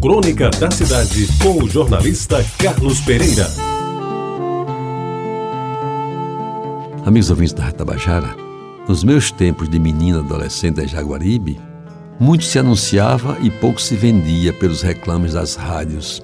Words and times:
Crônica 0.00 0.48
da 0.48 0.70
Cidade, 0.70 1.28
com 1.42 1.62
o 1.62 1.68
jornalista 1.68 2.42
Carlos 2.58 3.00
Pereira. 3.02 3.46
Amigos 7.04 7.28
ouvintes 7.28 7.52
da 7.52 7.70
Tabajara, 7.70 8.34
nos 8.88 9.04
meus 9.04 9.30
tempos 9.30 9.68
de 9.68 9.78
menina 9.78 10.20
adolescente 10.20 10.80
em 10.80 10.88
Jaguaribe, 10.88 11.60
muito 12.18 12.44
se 12.44 12.58
anunciava 12.58 13.36
e 13.42 13.50
pouco 13.50 13.78
se 13.78 13.94
vendia 13.94 14.54
pelos 14.54 14.80
reclames 14.80 15.34
das 15.34 15.54
rádios. 15.54 16.22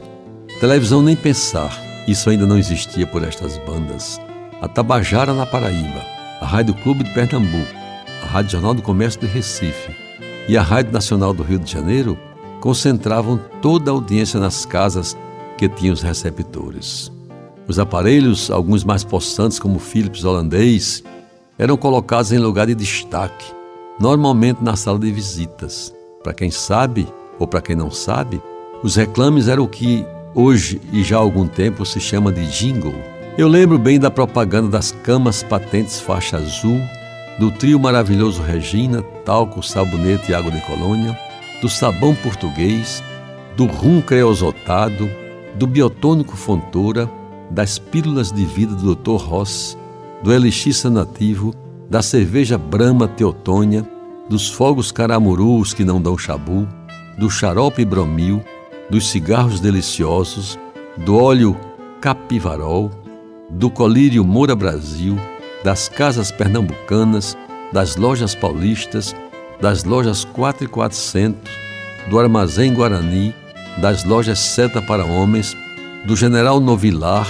Televisão 0.59 1.03
nem 1.03 1.15
pensar, 1.15 1.79
isso 2.09 2.31
ainda 2.31 2.47
não 2.47 2.57
existia 2.57 3.07
por 3.07 3.23
estas 3.23 3.59
bandas. 3.59 4.19
A 4.63 4.69
Tabajara 4.69 5.35
na 5.35 5.45
Paraíba, 5.45 6.03
a 6.41 6.47
Rádio 6.47 6.73
Clube 6.77 7.05
de 7.05 7.13
Pernambuco, 7.13 7.75
a 8.23 8.27
Rádio 8.27 8.53
Jornal 8.53 8.73
do 8.73 8.81
Comércio 8.81 9.21
de 9.21 9.27
Recife 9.27 9.95
e 10.49 10.57
a 10.57 10.63
Rádio 10.63 10.93
Nacional 10.93 11.35
do 11.35 11.43
Rio 11.43 11.59
de 11.59 11.71
Janeiro 11.71 12.19
concentravam 12.61 13.41
toda 13.61 13.91
a 13.91 13.95
audiência 13.95 14.41
nas 14.41 14.65
casas 14.65 15.17
que 15.57 15.69
tinham 15.69 15.95
os 15.95 16.03
receptores. 16.03 17.11
Os 17.69 17.79
aparelhos, 17.79 18.51
alguns 18.51 18.85
mais 18.85 19.03
possantes 19.03 19.59
como 19.59 19.77
o 19.77 19.81
Philips 19.81 20.25
holandês, 20.25 21.03
eram 21.59 21.77
colocados 21.77 22.33
em 22.33 22.39
lugar 22.39 22.67
de 22.67 22.75
destaque, 22.75 23.47
normalmente 23.99 24.63
na 24.63 24.77
sala 24.77 24.99
de 24.99 25.11
visitas. 25.11 25.93
Para 26.23 26.35
quem 26.35 26.51
sabe 26.51 27.09
ou 27.39 27.47
para 27.47 27.61
quem 27.61 27.75
não 27.75 27.91
sabe, 27.91 28.41
os 28.83 28.95
reclames 28.95 29.49
eram 29.49 29.65
o 29.65 29.69
que 29.69 30.05
hoje 30.35 30.81
e 30.93 31.03
já 31.03 31.17
há 31.17 31.21
algum 31.21 31.47
tempo 31.47 31.85
se 31.85 31.99
chama 31.99 32.31
de 32.31 32.47
jingle. 32.47 32.95
Eu 33.39 33.49
lembro 33.49 33.79
bem 33.79 33.99
da 33.99 34.11
propaganda 34.11 34.69
das 34.69 34.93
camas 34.93 35.43
patentes 35.43 35.99
faixa 36.01 36.37
azul, 36.37 36.81
do 37.39 37.51
trio 37.51 37.79
maravilhoso 37.79 38.43
Regina, 38.43 39.03
talco, 39.25 39.63
sabonete 39.63 40.31
e 40.31 40.35
água 40.35 40.51
de 40.51 40.61
colônia, 40.63 41.19
do 41.61 41.69
sabão 41.69 42.15
português, 42.15 43.03
do 43.57 43.67
rum 43.67 44.01
creosotado, 44.01 45.11
do 45.55 45.67
biotônico 45.67 46.37
Fontoura, 46.37 47.11
das 47.51 47.79
pílulas 47.79 48.31
de 48.31 48.45
vida 48.45 48.75
do 48.75 48.95
Dr. 48.95 49.23
Ross, 49.23 49.79
do 50.23 50.33
elixir 50.33 50.75
sanativo, 50.75 51.55
da 51.89 52.03
cerveja 52.03 52.59
Brahma 52.59 53.09
Teotônia, 53.09 53.89
dos 54.29 54.51
fogos 54.51 54.91
caramurus 54.91 55.73
que 55.73 55.85
não 55.85 56.01
dão 56.01 56.19
chabu, 56.19 56.69
do 57.17 57.31
xarope 57.31 57.85
bromil, 57.85 58.43
dos 58.91 59.09
cigarros 59.09 59.61
deliciosos, 59.61 60.59
do 60.97 61.17
óleo 61.17 61.57
capivarol, 62.01 62.91
do 63.49 63.71
colírio 63.71 64.25
Moura 64.25 64.55
Brasil, 64.55 65.17
das 65.65 65.89
casas 65.89 66.31
pernambucanas, 66.31 67.37
das 67.73 67.97
lojas 67.97 68.35
paulistas, 68.35 69.15
das 69.61 69.85
lojas 69.85 70.25
4 70.25 70.65
e 70.65 70.69
400, 70.69 71.51
do 72.09 72.19
Armazém 72.19 72.73
Guarani, 72.73 73.35
das 73.79 74.05
lojas 74.05 74.39
Seta 74.39 74.81
para 74.81 75.05
Homens, 75.05 75.57
do 76.07 76.15
General 76.15 76.61
Novilar, 76.61 77.29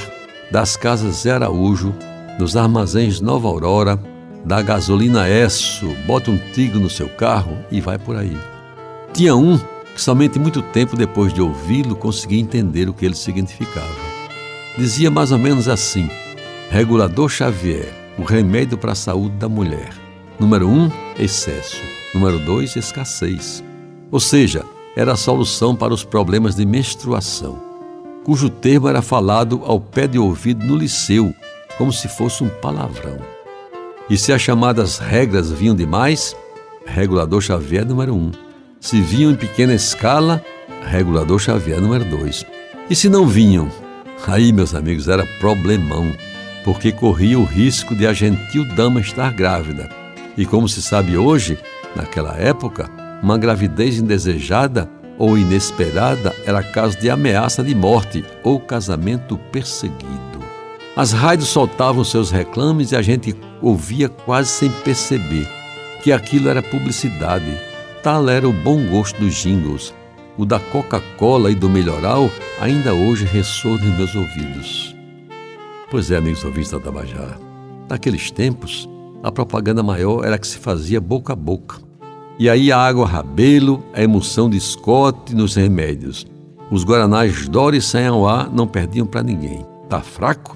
das 0.51 0.77
casas 0.77 1.23
Zé 1.23 1.33
Araújo, 1.33 1.95
dos 2.39 2.57
armazéns 2.57 3.21
Nova 3.21 3.49
Aurora, 3.49 3.99
da 4.45 4.63
gasolina 4.63 5.29
Esso, 5.29 5.89
bota 6.07 6.31
um 6.31 6.39
tigre 6.53 6.79
no 6.79 6.91
seu 6.91 7.09
carro 7.09 7.57
e 7.71 7.81
vai 7.81 7.99
por 7.99 8.17
aí. 8.17 8.37
Tinha 9.13 9.35
um 9.35 9.59
que 9.95 10.01
somente 10.01 10.39
muito 10.39 10.61
tempo 10.61 10.97
depois 10.97 11.33
de 11.33 11.41
ouvi-lo 11.41 11.97
consegui 11.97 12.39
entender 12.39 12.89
o 12.89 12.93
que 12.93 13.07
ele 13.07 13.15
significava. 13.15 14.07
Dizia 14.77 15.11
mais 15.11 15.33
ou 15.33 15.39
menos 15.39 15.69
assim: 15.69 16.09
Regulador 16.71 17.29
Xavier, 17.29 17.93
o 18.19 18.23
remédio 18.23 18.77
para 18.77 18.93
a 18.93 18.97
saúde 18.97 19.37
da 19.37 19.49
mulher. 19.49 19.95
Número 20.39 20.69
1, 20.69 20.85
um, 20.85 20.91
excesso. 21.19 21.81
Número 22.17 22.39
2, 22.39 22.77
escassez. 22.77 23.63
Ou 24.11 24.19
seja, 24.19 24.65
era 24.97 25.13
a 25.13 25.17
solução 25.17 25.77
para 25.77 25.93
os 25.93 26.03
problemas 26.03 26.57
de 26.57 26.65
menstruação, 26.65 27.61
cujo 28.25 28.49
termo 28.49 28.89
era 28.89 29.03
falado 29.03 29.61
ao 29.67 29.79
pé 29.79 30.07
de 30.07 30.19
ouvido 30.19 30.65
no 30.65 30.77
liceu, 30.77 31.35
como 31.77 31.93
se 31.93 32.09
fosse 32.09 32.43
um 32.43 32.49
palavrão. 32.49 33.19
E 34.09 34.17
se 34.17 34.33
as 34.33 34.41
chamadas 34.41 34.97
regras 34.97 35.53
vinham 35.53 35.77
demais, 35.77 36.35
regulador 36.87 37.43
Xavier 37.43 37.85
número 37.85 38.15
1. 38.15 38.17
Um. 38.17 38.31
Se 38.81 38.99
vinham 38.99 39.31
em 39.31 39.37
pequena 39.37 39.75
escala, 39.75 40.43
regulador 40.87 41.39
Xavier 41.39 41.83
número 41.83 42.05
2. 42.07 42.47
E 42.89 42.97
se 42.97 43.11
não 43.11 43.27
vinham, 43.27 43.71
aí, 44.27 44.55
meus 44.55 44.75
amigos, 44.75 45.07
era 45.07 45.27
problemão, 45.39 46.11
porque 46.65 46.93
corria 46.93 47.39
o 47.39 47.45
risco 47.45 47.95
de 47.95 48.07
a 48.07 48.15
gentil 48.15 48.65
dama 48.75 49.01
estar 49.01 49.35
grávida. 49.35 49.91
E 50.35 50.47
como 50.47 50.67
se 50.67 50.81
sabe 50.81 51.17
hoje, 51.17 51.59
naquela 51.97 52.37
época, 52.37 52.89
uma 53.23 53.39
gravidez 53.39 53.99
indesejada 53.99 54.89
ou 55.19 55.37
inesperada 55.37 56.35
era 56.45 56.63
caso 56.63 56.99
de 57.01 57.09
ameaça 57.09 57.65
de 57.65 57.75
morte 57.75 58.25
ou 58.45 58.61
casamento 58.61 59.39
perseguido. 59.51 60.45
As 60.95 61.13
rádios 61.13 61.49
soltavam 61.49 62.05
seus 62.05 62.31
reclames 62.31 62.93
e 62.93 62.97
a 62.97 63.03
gente 63.03 63.35
ouvia 63.61 64.09
quase 64.09 64.51
sem 64.51 64.71
perceber 64.71 65.49
que 66.03 66.13
aquilo 66.13 66.49
era 66.49 66.63
publicidade. 66.63 67.59
Tal 68.03 68.29
era 68.29 68.49
o 68.49 68.53
bom 68.53 68.87
gosto 68.87 69.19
dos 69.19 69.35
jingles. 69.35 69.93
O 70.39 70.45
da 70.45 70.61
Coca-Cola 70.61 71.51
e 71.51 71.55
do 71.55 71.69
Melhoral 71.69 72.31
ainda 72.61 72.95
hoje 72.95 73.25
ressoa 73.25 73.79
nos 73.79 73.97
meus 73.97 74.15
ouvidos. 74.15 74.95
Pois 75.91 76.11
é, 76.11 76.17
amigos 76.17 76.45
ouvintes 76.45 76.71
da 76.71 76.81
Tabajara, 76.81 77.39
naqueles 77.89 78.31
tempos, 78.31 78.89
a 79.23 79.33
propaganda 79.33 79.83
maior 79.83 80.25
era 80.25 80.39
que 80.39 80.47
se 80.47 80.59
fazia 80.59 81.01
boca 81.01 81.33
a 81.33 81.37
boca. 81.37 81.86
E 82.39 82.51
aí 82.51 82.71
a 82.71 82.79
água 82.79 83.07
rabelo, 83.07 83.83
a 83.95 84.03
emoção 84.03 84.51
de 84.51 84.61
Scott 84.61 85.35
nos 85.35 85.55
remédios. 85.55 86.27
Os 86.71 86.85
guaranás 86.85 87.49
Dora 87.49 87.77
e 87.77 87.81
Sanhauá 87.81 88.47
não 88.53 88.67
perdiam 88.67 89.07
para 89.07 89.23
ninguém. 89.23 89.65
Tá 89.89 90.03
fraco? 90.03 90.55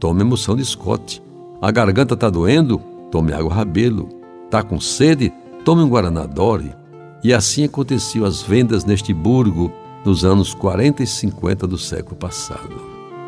Tome 0.00 0.22
emoção 0.22 0.56
de 0.56 0.64
Scott. 0.64 1.22
A 1.62 1.70
garganta 1.70 2.16
tá 2.16 2.28
doendo? 2.28 2.78
Tome 3.12 3.32
água 3.32 3.54
rabelo. 3.54 4.08
Tá 4.50 4.64
com 4.64 4.80
sede? 4.80 5.32
Tome 5.64 5.82
um 5.82 5.88
Guaraná 5.88 6.26
Dore. 6.26 6.74
E 7.22 7.32
assim 7.32 7.64
aconteciam 7.64 8.24
as 8.24 8.42
vendas 8.42 8.84
neste 8.84 9.14
burgo 9.14 9.70
nos 10.04 10.24
anos 10.24 10.54
40 10.54 11.04
e 11.04 11.06
50 11.06 11.68
do 11.68 11.78
século 11.78 12.16
passado. 12.16 12.80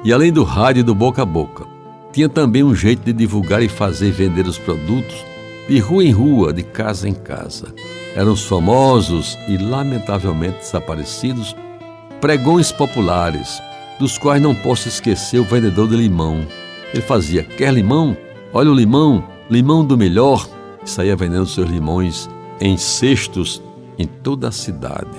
E 0.05 0.12
além 0.12 0.33
do 0.33 0.43
rádio 0.43 0.81
e 0.81 0.84
do 0.84 0.97
boca 0.97 1.22
a 1.22 1.27
boca, 1.27 1.65
tinha 2.12 2.28
também 2.28 2.65
um 2.65 2.75
jeito 2.75 3.05
de 3.05 3.12
divulgar 3.12 3.62
e 3.62 3.69
fazer 3.69 4.10
vender 4.10 4.47
os 4.47 4.59
produtos 4.59 5.25
de 5.69 5.79
rua 5.79 6.03
em 6.03 6.11
rua, 6.11 6.53
de 6.53 6.62
casa 6.62 7.09
em 7.09 7.15
casa. 7.15 7.75
Eram 8.17 8.33
os 8.33 8.45
famosos 8.45 9.39
e 9.47 9.59
lamentavelmente 9.59 10.59
desaparecidos 10.59 11.55
pregões 12.21 12.73
populares, 12.73 13.62
dos 13.99 14.17
quais 14.19 14.43
não 14.43 14.55
posso 14.55 14.89
esquecer 14.89 15.39
o 15.39 15.45
vendedor 15.45 15.89
de 15.89 15.97
limão. 15.97 16.45
Ele 16.93 17.03
fazia: 17.03 17.45
Quer 17.45 17.73
limão? 17.73 18.17
Olha 18.53 18.71
o 18.71 18.75
limão, 18.75 19.23
limão 19.51 19.84
do 19.84 19.97
melhor. 19.97 20.49
E 20.84 20.89
saía 20.89 21.15
vendendo 21.15 21.47
seus 21.47 21.69
limões 21.69 22.28
em 22.61 22.77
cestos 22.77 23.62
em 23.99 24.07
toda 24.07 24.49
a 24.49 24.53
cidade. 24.53 25.19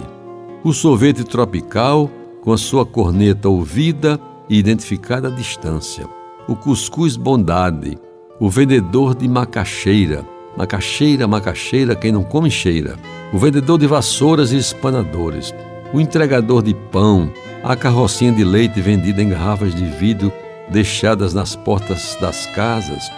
O 0.64 0.74
sorvete 0.74 1.24
tropical, 1.24 2.10
com 2.42 2.52
a 2.52 2.58
sua 2.58 2.86
corneta 2.86 3.48
ouvida 3.48 4.20
e 4.50 4.58
identificada 4.58 5.28
à 5.28 5.32
distância. 5.32 6.08
O 6.48 6.56
cuscuz 6.56 7.16
bondade, 7.16 7.98
o 8.40 8.50
vendedor 8.50 9.14
de 9.14 9.28
macaxeira, 9.28 10.26
macaxeira, 10.60 11.26
macaxeira, 11.26 11.96
quem 11.96 12.12
não 12.12 12.22
come 12.22 12.52
cheira. 12.52 12.98
O 13.32 13.38
vendedor 13.38 13.80
de 13.80 13.88
vassouras 13.88 14.52
e 14.52 14.58
espanadores, 14.58 15.56
o 15.94 16.02
entregador 16.02 16.62
de 16.62 16.74
pão, 16.74 17.32
a 17.64 17.78
carrocinha 17.78 18.34
de 18.34 18.44
leite 18.44 18.82
vendida 18.82 19.24
em 19.24 19.30
garrafas 19.30 19.74
de 19.74 19.86
vidro 19.86 20.34
deixadas 20.70 21.34
nas 21.34 21.56
portas 21.56 22.18
das 22.20 22.46
casas, 22.48 23.10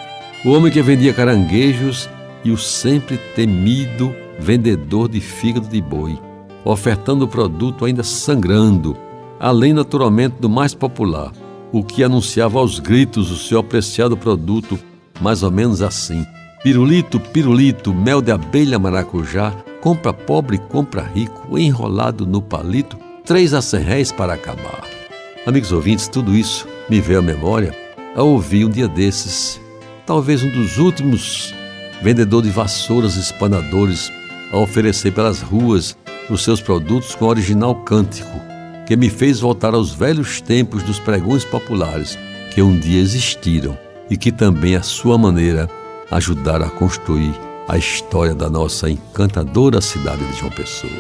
o 0.45 0.51
homem 0.51 0.71
que 0.71 0.83
vendia 0.83 1.15
caranguejos 1.15 2.07
e 2.43 2.51
o 2.51 2.57
sempre 2.57 3.17
temido 3.35 4.15
vendedor 4.39 5.09
de 5.09 5.19
fígado 5.19 5.67
de 5.67 5.81
boi, 5.81 6.19
ofertando 6.63 7.25
o 7.25 7.27
produto 7.27 7.85
ainda 7.85 8.03
sangrando, 8.03 8.95
além 9.39 9.73
naturalmente 9.73 10.35
do 10.39 10.47
mais 10.47 10.75
popular, 10.75 11.31
o 11.71 11.83
que 11.83 12.03
anunciava 12.03 12.59
aos 12.59 12.77
gritos 12.77 13.31
o 13.31 13.35
seu 13.35 13.59
apreciado 13.59 14.15
produto, 14.15 14.77
mais 15.19 15.41
ou 15.41 15.49
menos 15.49 15.81
assim: 15.81 16.23
pirulito, 16.63 17.19
pirulito, 17.19 17.93
mel 17.93 18.21
de 18.21 18.31
abelha 18.31 18.77
maracujá, 18.77 19.51
compra 19.81 20.13
pobre, 20.13 20.57
compra 20.57 21.01
rico, 21.01 21.57
enrolado 21.57 22.25
no 22.25 22.41
palito, 22.41 22.97
três 23.25 23.53
a 23.53 23.61
cem 23.61 23.81
réis 23.81 24.11
para 24.11 24.33
acabar. 24.33 24.83
Amigos 25.45 25.71
ouvintes, 25.71 26.07
tudo 26.07 26.35
isso 26.35 26.67
me 26.89 27.01
veio 27.01 27.19
à 27.19 27.21
memória 27.21 27.75
ao 28.15 28.27
ouvir 28.27 28.65
um 28.65 28.69
dia 28.69 28.87
desses, 28.87 29.59
talvez 30.05 30.43
um 30.43 30.49
dos 30.49 30.77
últimos 30.77 31.53
vendedor 32.01 32.43
de 32.43 32.49
vassouras 32.49 33.15
espanadores 33.15 34.11
a 34.51 34.57
oferecer 34.57 35.11
pelas 35.11 35.41
ruas 35.41 35.97
os 36.29 36.43
seus 36.43 36.61
produtos 36.61 37.15
com 37.15 37.25
original 37.25 37.75
cântico, 37.83 38.39
que 38.85 38.95
me 38.95 39.09
fez 39.09 39.39
voltar 39.39 39.73
aos 39.73 39.93
velhos 39.93 40.41
tempos 40.41 40.83
dos 40.83 40.99
pregões 40.99 41.43
populares 41.43 42.17
que 42.53 42.61
um 42.61 42.77
dia 42.77 42.99
existiram 42.99 43.77
e 44.09 44.17
que 44.17 44.31
também, 44.31 44.75
à 44.75 44.83
sua 44.83 45.17
maneira, 45.17 45.69
ajudaram 46.11 46.65
a 46.65 46.69
construir 46.69 47.33
a 47.67 47.77
história 47.77 48.35
da 48.35 48.49
nossa 48.49 48.89
encantadora 48.89 49.79
cidade 49.79 50.25
de 50.25 50.39
João 50.39 50.51
Pessoa. 50.51 50.91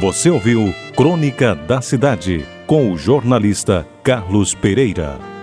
Você 0.00 0.30
ouviu 0.30 0.72
Crônica 0.96 1.54
da 1.54 1.80
Cidade 1.80 2.46
com 2.66 2.92
o 2.92 2.96
jornalista 2.96 3.86
Carlos 4.02 4.54
Pereira. 4.54 5.35